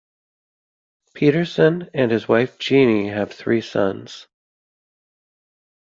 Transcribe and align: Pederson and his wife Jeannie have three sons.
Pederson 1.15 1.91
and 1.93 2.09
his 2.09 2.27
wife 2.27 2.57
Jeannie 2.57 3.09
have 3.09 3.31
three 3.31 3.61
sons. 3.61 4.25